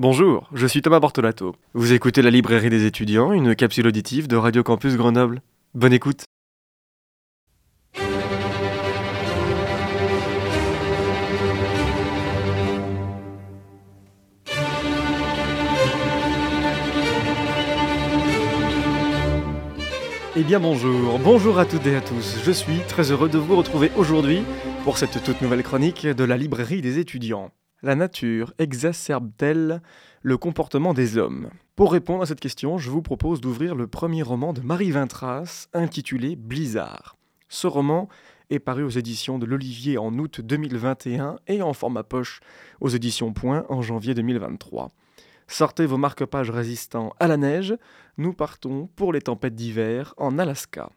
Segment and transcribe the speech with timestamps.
[0.00, 1.56] Bonjour, je suis Thomas Bortolato.
[1.74, 5.42] Vous écoutez la librairie des étudiants, une capsule auditive de Radio Campus Grenoble.
[5.74, 6.22] Bonne écoute.
[20.36, 22.36] Eh bien bonjour, bonjour à toutes et à tous.
[22.44, 24.44] Je suis très heureux de vous retrouver aujourd'hui
[24.84, 27.50] pour cette toute nouvelle chronique de la librairie des étudiants.
[27.80, 29.82] La nature exacerbe-t-elle
[30.22, 31.50] le comportement des hommes?
[31.76, 35.68] Pour répondre à cette question, je vous propose d'ouvrir le premier roman de Marie Vintras,
[35.72, 37.16] intitulé Blizzard.
[37.48, 38.08] Ce roman
[38.50, 42.40] est paru aux éditions de l'Olivier en août 2021 et en format poche
[42.80, 44.88] aux éditions Point en janvier 2023.
[45.46, 47.76] Sortez vos marque-pages résistants à la neige,
[48.16, 50.90] nous partons pour les tempêtes d'hiver en Alaska.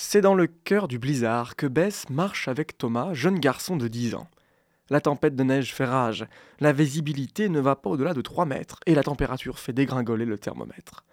[0.00, 4.14] C'est dans le cœur du blizzard que Bess marche avec Thomas, jeune garçon de 10
[4.14, 4.28] ans.
[4.90, 6.24] La tempête de neige fait rage,
[6.60, 10.38] la visibilité ne va pas au-delà de 3 mètres et la température fait dégringoler le
[10.38, 11.04] thermomètre.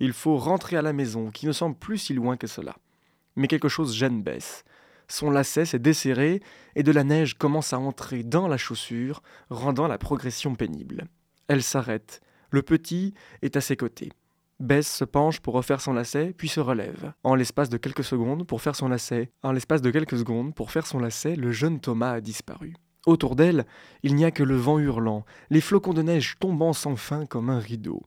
[0.00, 2.74] Il faut rentrer à la maison, qui ne semble plus si loin que cela.
[3.36, 4.64] Mais quelque chose gêne Bess.
[5.06, 6.42] Son lacet s'est desserré
[6.74, 11.06] et de la neige commence à entrer dans la chaussure, rendant la progression pénible.
[11.46, 12.20] Elle s'arrête.
[12.50, 14.10] Le petit est à ses côtés.
[14.60, 17.12] Bess se penche pour refaire son lacet, puis se relève.
[17.24, 20.70] En l'espace de quelques secondes pour faire son lacet, en l'espace de quelques secondes pour
[20.70, 22.74] faire son lacet, le jeune Thomas a disparu.
[23.04, 23.66] Autour d'elle,
[24.04, 27.50] il n'y a que le vent hurlant, les flocons de neige tombant sans fin comme
[27.50, 28.04] un rideau.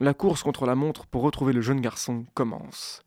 [0.00, 3.02] La course contre la montre pour retrouver le jeune garçon commence.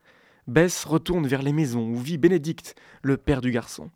[0.48, 3.90] Bess retourne vers les maisons où vit Bénédicte, le père du garçon.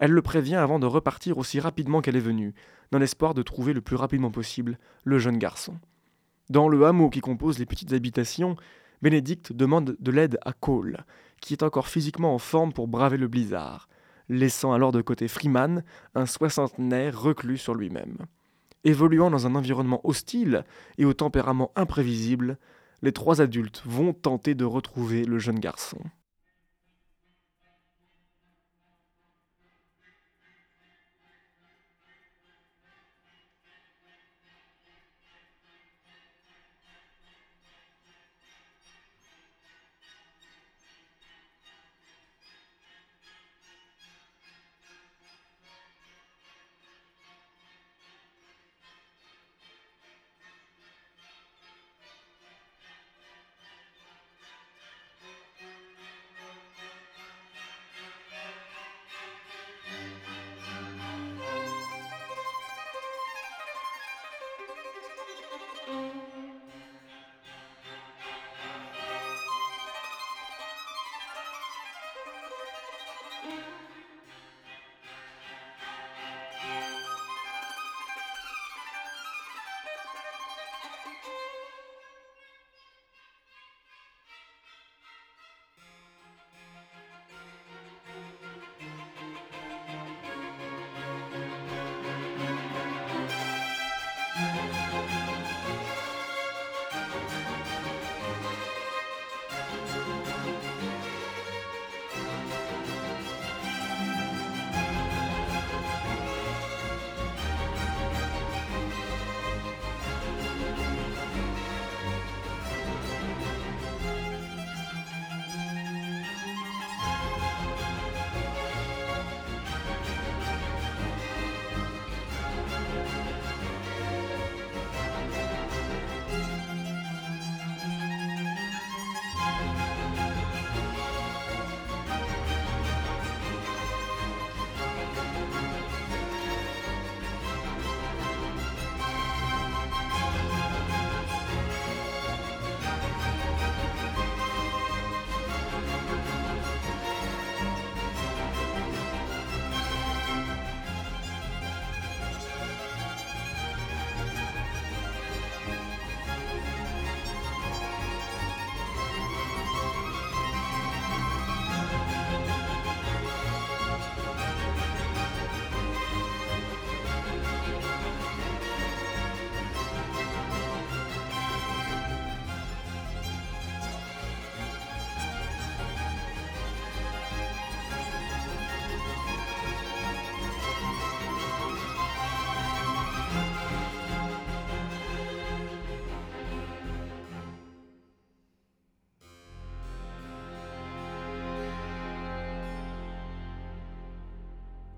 [0.00, 2.54] Elle le prévient avant de repartir aussi rapidement qu'elle est venue,
[2.90, 5.78] dans l'espoir de trouver le plus rapidement possible le jeune garçon.
[6.50, 8.56] Dans le hameau qui compose les petites habitations,
[9.00, 11.04] Bénédicte demande de l'aide à Cole,
[11.40, 13.88] qui est encore physiquement en forme pour braver le blizzard,
[14.28, 18.18] laissant alors de côté Freeman, un soixantenaire reclus sur lui-même.
[18.84, 20.64] Évoluant dans un environnement hostile
[20.98, 22.58] et au tempérament imprévisible,
[23.02, 25.98] les trois adultes vont tenter de retrouver le jeune garçon.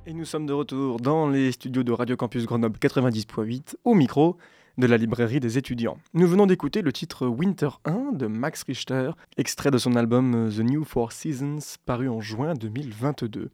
[0.08, 4.36] Et nous sommes de retour dans les studios de Radio Campus Grenoble 90.8 au micro
[4.78, 5.98] de la librairie des étudiants.
[6.14, 10.60] Nous venons d'écouter le titre Winter 1 de Max Richter, extrait de son album The
[10.60, 13.50] New Four Seasons paru en juin 2022.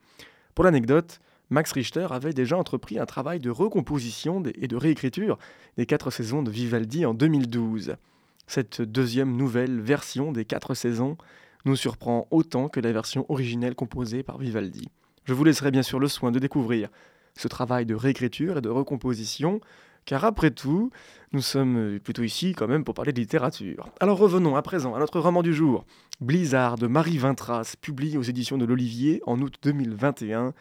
[0.54, 5.38] Pour l'anecdote, Max Richter avait déjà entrepris un travail de recomposition et de réécriture
[5.78, 7.96] des quatre saisons de Vivaldi en 2012.
[8.46, 11.16] Cette deuxième nouvelle version des quatre saisons
[11.64, 14.90] nous surprend autant que la version originelle composée par Vivaldi.
[15.24, 16.88] Je vous laisserai bien sûr le soin de découvrir
[17.36, 19.60] ce travail de réécriture et de recomposition,
[20.04, 20.90] car après tout,
[21.32, 23.88] nous sommes plutôt ici quand même pour parler de littérature.
[24.00, 25.84] Alors revenons à présent à notre roman du jour,
[26.20, 30.52] Blizzard de Marie Vintras, publié aux éditions de l'Olivier en août 2021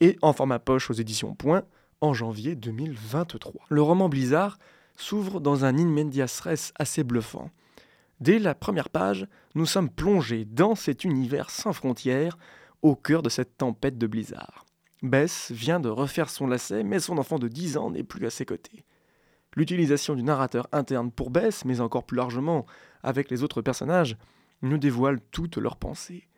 [0.00, 1.62] et en format poche aux éditions Point
[2.00, 3.66] en janvier 2023.
[3.68, 4.58] Le roman Blizzard
[4.96, 7.50] s'ouvre dans un in medias res assez bluffant.
[8.20, 12.36] Dès la première page, nous sommes plongés dans cet univers sans frontières
[12.82, 14.66] au cœur de cette tempête de blizzard.
[15.02, 18.30] Bess vient de refaire son lacet, mais son enfant de 10 ans n'est plus à
[18.30, 18.84] ses côtés.
[19.54, 22.66] L'utilisation du narrateur interne pour Bess, mais encore plus largement
[23.02, 24.16] avec les autres personnages,
[24.62, 26.28] nous dévoile toutes leurs pensées.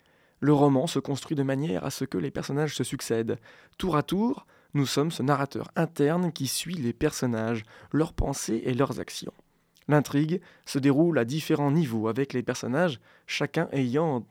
[0.41, 3.39] Le roman se construit de manière à ce que les personnages se succèdent.
[3.79, 8.75] Tour à tour, nous sommes ce narrateur interne qui suit les personnages, leurs pensées et
[8.75, 9.33] leurs actions.
[9.87, 14.27] L'intrigue se déroule à différents niveaux avec les personnages, chacun ayant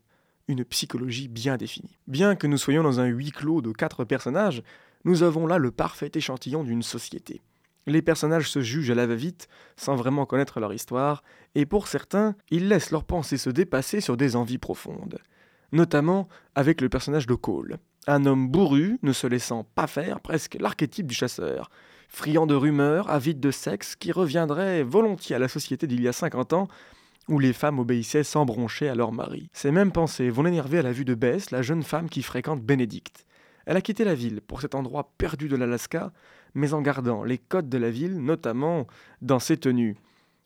[0.47, 1.97] une psychologie bien définie.
[2.07, 4.63] Bien que nous soyons dans un huis clos de quatre personnages,
[5.05, 7.41] nous avons là le parfait échantillon d'une société.
[7.85, 11.23] Les personnages se jugent à la va-vite, sans vraiment connaître leur histoire,
[11.55, 15.19] et pour certains, ils laissent leurs pensées se dépasser sur des envies profondes.
[15.73, 20.57] Notamment avec le personnage de Cole, un homme bourru, ne se laissant pas faire, presque
[20.59, 21.69] l'archétype du chasseur,
[22.07, 26.13] friand de rumeurs, avide de sexe, qui reviendrait volontiers à la société d'il y a
[26.13, 26.67] 50 ans,
[27.29, 29.49] où les femmes obéissaient sans broncher à leur mari.
[29.53, 32.61] Ces mêmes pensées vont l'énerver à la vue de Bess, la jeune femme qui fréquente
[32.61, 33.25] Bénédicte.
[33.65, 36.11] Elle a quitté la ville pour cet endroit perdu de l'Alaska,
[36.53, 38.87] mais en gardant les codes de la ville, notamment
[39.21, 39.95] dans ses tenues.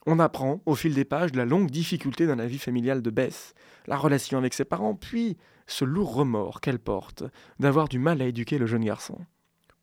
[0.05, 3.53] On apprend au fil des pages la longue difficulté dans la vie familiale de Bess,
[3.87, 7.23] la relation avec ses parents, puis ce lourd remords qu'elle porte
[7.59, 9.17] d'avoir du mal à éduquer le jeune garçon.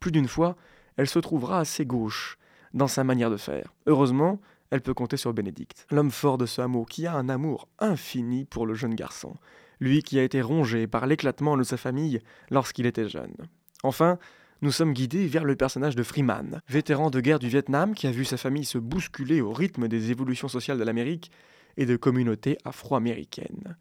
[0.00, 0.56] Plus d'une fois,
[0.96, 2.38] elle se trouvera assez gauche
[2.73, 3.75] dans sa manière de faire.
[3.87, 4.41] Heureusement,
[4.71, 8.45] elle peut compter sur Bénédicte, l'homme fort de ce hameau qui a un amour infini
[8.45, 9.35] pour le jeune garçon,
[9.81, 12.21] lui qui a été rongé par l'éclatement de sa famille
[12.51, 13.35] lorsqu'il était jeune.
[13.83, 14.19] Enfin,
[14.63, 18.11] nous sommes guidés vers le personnage de Freeman, vétéran de guerre du Vietnam qui a
[18.11, 21.31] vu sa famille se bousculer au rythme des évolutions sociales de l'Amérique
[21.77, 23.77] et de communautés afro-américaines.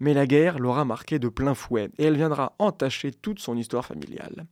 [0.00, 3.84] Mais la guerre l'aura marqué de plein fouet et elle viendra entacher toute son histoire
[3.84, 4.46] familiale.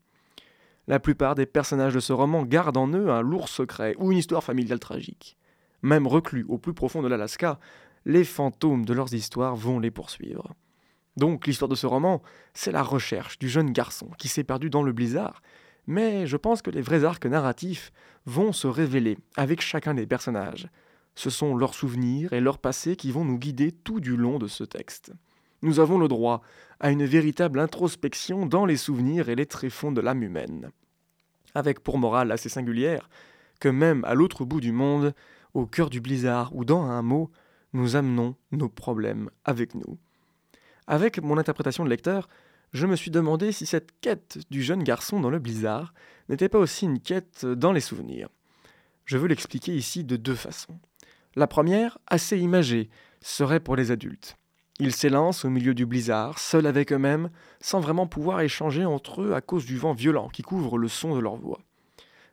[0.89, 4.19] La plupart des personnages de ce roman gardent en eux un lourd secret ou une
[4.19, 5.37] histoire familiale tragique.
[5.87, 7.61] Même reclus au plus profond de l'Alaska,
[8.07, 10.53] les fantômes de leurs histoires vont les poursuivre.
[11.17, 12.25] Donc l'histoire de ce roman,
[12.55, 15.43] c'est la recherche du jeune garçon qui s'est perdu dans le blizzard,
[15.87, 17.93] mais je pense que les vrais arcs narratifs
[18.25, 20.69] vont se révéler avec chacun des personnages.
[21.15, 24.49] Ce sont leurs souvenirs et leur passé qui vont nous guider tout du long de
[24.49, 25.13] ce texte.
[25.63, 26.43] Nous avons le droit
[26.81, 30.73] à une véritable introspection dans les souvenirs et les tréfonds de l'âme humaine.
[31.55, 33.09] Avec pour morale assez singulière
[33.61, 35.15] que même à l'autre bout du monde,
[35.57, 37.31] au cœur du blizzard ou dans un mot,
[37.73, 39.99] nous amenons nos problèmes avec nous.
[40.87, 42.29] Avec mon interprétation de lecteur,
[42.73, 45.95] je me suis demandé si cette quête du jeune garçon dans le blizzard
[46.29, 48.29] n'était pas aussi une quête dans les souvenirs.
[49.07, 50.79] Je veux l'expliquer ici de deux façons.
[51.37, 52.91] La première, assez imagée,
[53.23, 54.37] serait pour les adultes.
[54.79, 57.31] Ils s'élancent au milieu du blizzard, seuls avec eux-mêmes,
[57.61, 61.15] sans vraiment pouvoir échanger entre eux à cause du vent violent qui couvre le son
[61.15, 61.61] de leur voix.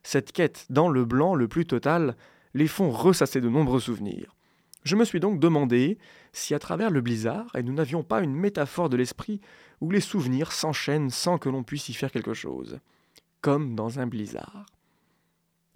[0.04, 2.18] Cette quête dans le blanc le plus total
[2.54, 4.36] les font ressasser de nombreux souvenirs.
[4.84, 5.98] Je me suis donc demandé
[6.34, 9.40] si à travers le blizzard, et nous n'avions pas une métaphore de l'esprit
[9.80, 12.80] où les souvenirs s'enchaînent sans que l'on puisse y faire quelque chose,
[13.42, 14.66] comme dans un blizzard.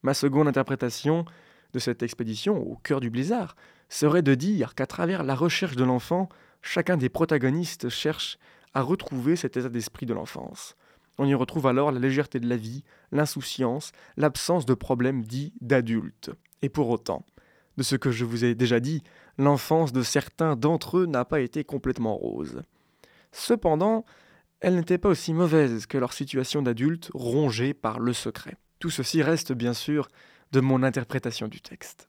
[0.04, 1.26] Ma seconde interprétation
[1.74, 3.56] de cette expédition au cœur du blizzard
[3.90, 6.28] serait de dire qu'à travers la recherche de l'enfant,
[6.62, 8.38] chacun des protagonistes cherche
[8.74, 10.76] à retrouver cet état d'esprit de l'enfance.
[11.18, 16.32] On y retrouve alors la légèreté de la vie, l'insouciance, l'absence de problèmes dits d'adultes.
[16.62, 17.26] Et pour autant,
[17.78, 19.04] de ce que je vous ai déjà dit,
[19.38, 22.62] l'enfance de certains d'entre eux n'a pas été complètement rose.
[23.32, 24.06] Cependant,
[24.60, 28.56] elle n'était pas aussi mauvaise que leur situation d'adulte rongée par le secret.
[28.80, 30.08] Tout ceci reste bien sûr
[30.52, 32.07] de mon interprétation du texte.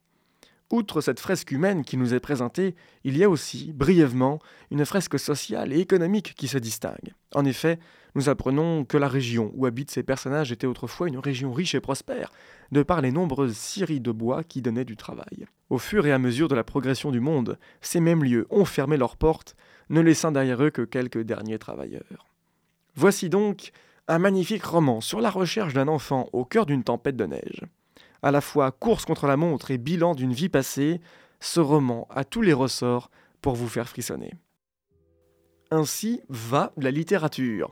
[0.71, 4.39] Outre cette fresque humaine qui nous est présentée, il y a aussi, brièvement,
[4.71, 7.15] une fresque sociale et économique qui se distingue.
[7.35, 7.79] En effet,
[8.15, 11.81] nous apprenons que la région où habitent ces personnages était autrefois une région riche et
[11.81, 12.31] prospère,
[12.71, 15.47] de par les nombreuses scieries de bois qui donnaient du travail.
[15.71, 18.99] Au fur et à mesure de la progression du monde, ces mêmes lieux ont fermé
[18.99, 19.57] leurs portes,
[19.89, 22.27] ne laissant derrière eux que quelques derniers travailleurs.
[22.95, 23.73] Voici donc
[24.07, 27.63] un magnifique roman sur la recherche d'un enfant au cœur d'une tempête de neige.
[28.23, 31.01] À la fois course contre la montre et bilan d'une vie passée,
[31.41, 33.11] ce roman a tous les ressorts
[33.41, 34.33] pour vous faire frissonner.
[35.71, 37.71] Ainsi va la littérature.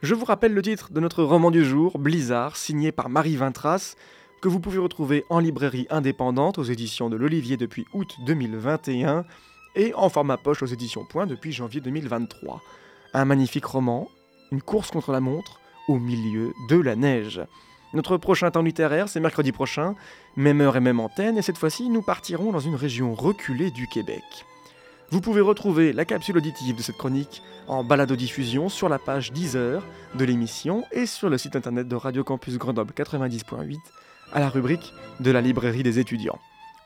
[0.00, 3.94] Je vous rappelle le titre de notre roman du jour, Blizzard, signé par Marie Vintras,
[4.40, 9.24] que vous pouvez retrouver en librairie indépendante aux éditions de l'Olivier depuis août 2021
[9.76, 12.60] et en format poche aux éditions Point depuis janvier 2023.
[13.14, 14.08] Un magnifique roman,
[14.50, 17.42] une course contre la montre au milieu de la neige.
[17.94, 19.94] Notre prochain temps littéraire, c'est mercredi prochain,
[20.36, 23.86] même heure et même antenne, et cette fois-ci, nous partirons dans une région reculée du
[23.86, 24.22] Québec.
[25.10, 29.56] Vous pouvez retrouver la capsule auditive de cette chronique en balado-diffusion sur la page 10
[29.56, 29.84] heures
[30.14, 33.76] de l'émission et sur le site internet de Radio Campus Grenoble 90.8
[34.32, 36.38] à la rubrique de la librairie des étudiants.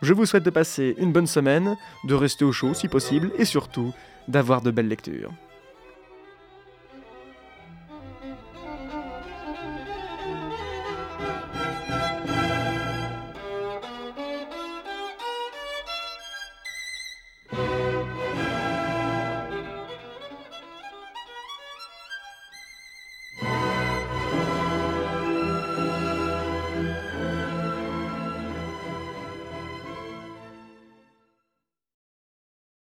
[0.02, 3.44] Je vous souhaite de passer une bonne semaine, de rester au chaud si possible et
[3.44, 3.94] surtout
[4.26, 5.30] d'avoir de belles lectures.